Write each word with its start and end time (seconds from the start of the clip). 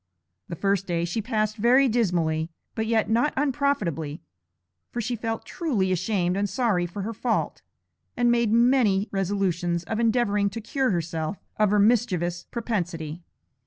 The 0.47 0.55
first 0.55 0.87
day 0.87 1.05
she 1.05 1.21
passed 1.21 1.57
very 1.57 1.87
dismally, 1.87 2.49
but 2.73 2.87
yet 2.87 3.07
not 3.07 3.35
unprofitably, 3.37 4.23
for 4.89 4.99
she 4.99 5.15
felt 5.15 5.45
truly 5.45 5.91
ashamed 5.91 6.35
and 6.35 6.49
sorry 6.49 6.87
for 6.87 7.03
her 7.03 7.13
fault, 7.13 7.61
and 8.17 8.31
made 8.31 8.51
many 8.51 9.05
good 9.05 9.09
resolutions 9.11 9.83
of 9.83 9.99
endeavouring 9.99 10.49
to 10.49 10.59
cure 10.59 10.89
herself 10.89 11.37
of 11.57 11.69
her 11.69 11.77
mischievous 11.77 12.47
propensity. 12.49 13.21